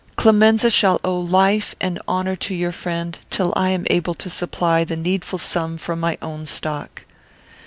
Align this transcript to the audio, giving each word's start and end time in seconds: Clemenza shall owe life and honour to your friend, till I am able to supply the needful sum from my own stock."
Clemenza 0.15 0.71
shall 0.71 0.99
owe 1.05 1.19
life 1.19 1.75
and 1.79 2.01
honour 2.07 2.35
to 2.35 2.55
your 2.55 2.71
friend, 2.71 3.19
till 3.29 3.53
I 3.55 3.69
am 3.69 3.85
able 3.91 4.15
to 4.15 4.31
supply 4.31 4.83
the 4.83 4.95
needful 4.97 5.37
sum 5.37 5.77
from 5.77 5.99
my 5.99 6.17
own 6.23 6.47
stock." 6.47 7.03